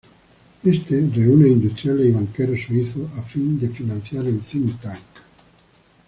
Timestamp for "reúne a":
1.13-1.51